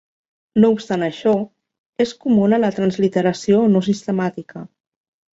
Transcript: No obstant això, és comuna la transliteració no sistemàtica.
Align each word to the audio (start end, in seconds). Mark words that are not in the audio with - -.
No 0.61 0.69
obstant 0.75 1.07
això, 1.07 1.33
és 2.05 2.13
comuna 2.23 2.59
la 2.63 2.71
transliteració 2.77 3.59
no 3.75 3.83
sistemàtica. 3.89 4.63